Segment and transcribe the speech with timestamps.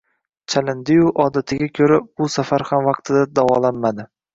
[0.53, 4.15] Chalindi-yu, odatiga ko‘ra, bu safar ham vaqtida davolanmadi